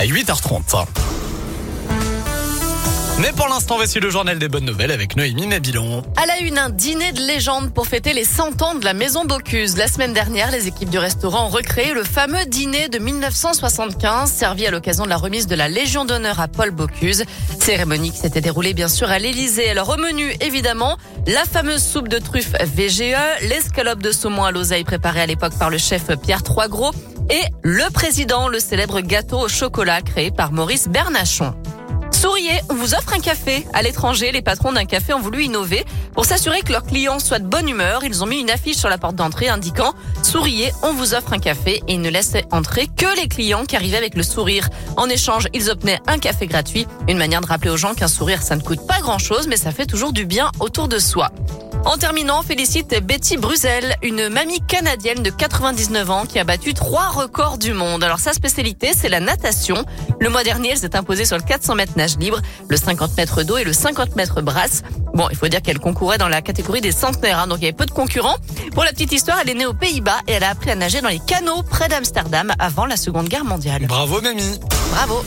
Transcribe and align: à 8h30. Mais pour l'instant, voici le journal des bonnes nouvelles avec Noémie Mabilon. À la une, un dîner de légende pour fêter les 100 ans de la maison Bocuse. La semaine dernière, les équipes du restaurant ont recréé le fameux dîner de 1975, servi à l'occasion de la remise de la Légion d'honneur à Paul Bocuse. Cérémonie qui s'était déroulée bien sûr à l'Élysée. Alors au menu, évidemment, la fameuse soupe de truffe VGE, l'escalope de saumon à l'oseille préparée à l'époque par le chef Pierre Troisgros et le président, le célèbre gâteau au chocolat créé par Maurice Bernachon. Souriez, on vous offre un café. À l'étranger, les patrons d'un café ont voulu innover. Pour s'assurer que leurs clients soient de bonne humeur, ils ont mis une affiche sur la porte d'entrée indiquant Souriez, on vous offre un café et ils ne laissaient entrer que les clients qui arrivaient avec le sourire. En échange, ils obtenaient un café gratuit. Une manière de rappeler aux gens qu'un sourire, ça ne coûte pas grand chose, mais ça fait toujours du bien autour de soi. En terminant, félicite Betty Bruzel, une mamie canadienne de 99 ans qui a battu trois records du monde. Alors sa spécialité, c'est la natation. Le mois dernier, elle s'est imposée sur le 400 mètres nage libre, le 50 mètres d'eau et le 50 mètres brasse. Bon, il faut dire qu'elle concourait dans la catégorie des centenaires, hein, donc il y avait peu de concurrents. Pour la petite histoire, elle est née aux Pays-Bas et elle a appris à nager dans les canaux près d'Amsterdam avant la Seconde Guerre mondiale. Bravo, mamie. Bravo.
à 0.00 0.06
8h30. 0.06 0.86
Mais 3.20 3.32
pour 3.32 3.48
l'instant, 3.48 3.74
voici 3.74 3.98
le 3.98 4.10
journal 4.10 4.38
des 4.38 4.46
bonnes 4.46 4.64
nouvelles 4.64 4.92
avec 4.92 5.16
Noémie 5.16 5.48
Mabilon. 5.48 6.04
À 6.16 6.24
la 6.24 6.38
une, 6.38 6.56
un 6.56 6.70
dîner 6.70 7.10
de 7.10 7.20
légende 7.20 7.74
pour 7.74 7.88
fêter 7.88 8.12
les 8.12 8.22
100 8.22 8.62
ans 8.62 8.74
de 8.76 8.84
la 8.84 8.94
maison 8.94 9.24
Bocuse. 9.24 9.76
La 9.76 9.88
semaine 9.88 10.12
dernière, 10.12 10.52
les 10.52 10.68
équipes 10.68 10.90
du 10.90 10.98
restaurant 10.98 11.46
ont 11.46 11.48
recréé 11.48 11.94
le 11.94 12.04
fameux 12.04 12.46
dîner 12.46 12.88
de 12.88 13.00
1975, 13.00 14.30
servi 14.30 14.68
à 14.68 14.70
l'occasion 14.70 15.02
de 15.02 15.08
la 15.08 15.16
remise 15.16 15.48
de 15.48 15.56
la 15.56 15.68
Légion 15.68 16.04
d'honneur 16.04 16.38
à 16.38 16.46
Paul 16.46 16.70
Bocuse. 16.70 17.24
Cérémonie 17.58 18.12
qui 18.12 18.18
s'était 18.18 18.40
déroulée 18.40 18.74
bien 18.74 18.88
sûr 18.88 19.10
à 19.10 19.18
l'Élysée. 19.18 19.68
Alors 19.68 19.88
au 19.88 19.96
menu, 19.96 20.32
évidemment, 20.40 20.96
la 21.26 21.42
fameuse 21.44 21.82
soupe 21.82 22.06
de 22.06 22.18
truffe 22.18 22.52
VGE, 22.52 23.16
l'escalope 23.48 24.00
de 24.00 24.12
saumon 24.12 24.44
à 24.44 24.52
l'oseille 24.52 24.84
préparée 24.84 25.22
à 25.22 25.26
l'époque 25.26 25.54
par 25.58 25.70
le 25.70 25.78
chef 25.78 26.04
Pierre 26.22 26.44
Troisgros 26.44 26.92
et 27.30 27.42
le 27.62 27.90
président, 27.92 28.48
le 28.48 28.60
célèbre 28.60 29.00
gâteau 29.00 29.38
au 29.38 29.48
chocolat 29.48 30.02
créé 30.02 30.30
par 30.30 30.52
Maurice 30.52 30.88
Bernachon. 30.88 31.54
Souriez, 32.10 32.60
on 32.68 32.74
vous 32.74 32.94
offre 32.94 33.12
un 33.14 33.20
café. 33.20 33.66
À 33.72 33.82
l'étranger, 33.82 34.32
les 34.32 34.42
patrons 34.42 34.72
d'un 34.72 34.84
café 34.84 35.12
ont 35.14 35.20
voulu 35.20 35.44
innover. 35.44 35.84
Pour 36.14 36.24
s'assurer 36.24 36.62
que 36.62 36.72
leurs 36.72 36.84
clients 36.84 37.18
soient 37.18 37.38
de 37.38 37.46
bonne 37.46 37.68
humeur, 37.68 38.02
ils 38.04 38.22
ont 38.24 38.26
mis 38.26 38.40
une 38.40 38.50
affiche 38.50 38.76
sur 38.76 38.88
la 38.88 38.98
porte 38.98 39.14
d'entrée 39.14 39.48
indiquant 39.48 39.94
Souriez, 40.22 40.72
on 40.82 40.92
vous 40.92 41.14
offre 41.14 41.32
un 41.32 41.38
café 41.38 41.82
et 41.86 41.94
ils 41.94 42.00
ne 42.00 42.10
laissaient 42.10 42.44
entrer 42.50 42.88
que 42.88 43.20
les 43.20 43.28
clients 43.28 43.64
qui 43.64 43.76
arrivaient 43.76 43.96
avec 43.96 44.14
le 44.14 44.22
sourire. 44.22 44.68
En 44.96 45.08
échange, 45.08 45.46
ils 45.54 45.70
obtenaient 45.70 46.00
un 46.06 46.18
café 46.18 46.46
gratuit. 46.46 46.86
Une 47.08 47.18
manière 47.18 47.40
de 47.40 47.46
rappeler 47.46 47.70
aux 47.70 47.76
gens 47.76 47.94
qu'un 47.94 48.08
sourire, 48.08 48.42
ça 48.42 48.56
ne 48.56 48.62
coûte 48.62 48.86
pas 48.86 49.00
grand 49.00 49.18
chose, 49.18 49.46
mais 49.46 49.56
ça 49.56 49.70
fait 49.70 49.86
toujours 49.86 50.12
du 50.12 50.24
bien 50.24 50.50
autour 50.60 50.88
de 50.88 50.98
soi. 50.98 51.30
En 51.84 51.96
terminant, 51.96 52.42
félicite 52.42 53.02
Betty 53.02 53.36
Bruzel, 53.36 53.96
une 54.02 54.28
mamie 54.28 54.60
canadienne 54.60 55.22
de 55.22 55.30
99 55.30 56.10
ans 56.10 56.26
qui 56.26 56.38
a 56.38 56.44
battu 56.44 56.74
trois 56.74 57.08
records 57.08 57.56
du 57.56 57.72
monde. 57.72 58.04
Alors 58.04 58.18
sa 58.18 58.32
spécialité, 58.32 58.90
c'est 58.94 59.08
la 59.08 59.20
natation. 59.20 59.84
Le 60.20 60.28
mois 60.28 60.42
dernier, 60.42 60.70
elle 60.70 60.78
s'est 60.78 60.96
imposée 60.96 61.24
sur 61.24 61.36
le 61.36 61.42
400 61.42 61.76
mètres 61.76 61.96
nage 61.98 62.16
libre, 62.18 62.40
le 62.68 62.76
50 62.76 63.16
mètres 63.16 63.42
d'eau 63.42 63.58
et 63.58 63.64
le 63.64 63.72
50 63.72 64.16
mètres 64.16 64.40
brasse. 64.40 64.82
Bon, 65.14 65.28
il 65.30 65.36
faut 65.36 65.48
dire 65.48 65.60
qu'elle 65.60 65.78
concourait 65.78 66.18
dans 66.18 66.28
la 66.28 66.40
catégorie 66.40 66.80
des 66.80 66.92
centenaires, 66.92 67.40
hein, 67.40 67.46
donc 67.46 67.58
il 67.58 67.64
y 67.64 67.66
avait 67.66 67.76
peu 67.76 67.86
de 67.86 67.90
concurrents. 67.90 68.36
Pour 68.72 68.84
la 68.84 68.90
petite 68.90 69.12
histoire, 69.12 69.38
elle 69.42 69.50
est 69.50 69.54
née 69.54 69.66
aux 69.66 69.74
Pays-Bas 69.74 70.20
et 70.26 70.32
elle 70.32 70.44
a 70.44 70.50
appris 70.50 70.70
à 70.70 70.74
nager 70.74 71.00
dans 71.00 71.08
les 71.08 71.20
canaux 71.20 71.62
près 71.62 71.88
d'Amsterdam 71.88 72.52
avant 72.58 72.86
la 72.86 72.96
Seconde 72.96 73.28
Guerre 73.28 73.44
mondiale. 73.44 73.86
Bravo, 73.86 74.20
mamie. 74.20 74.58
Bravo. 74.92 75.22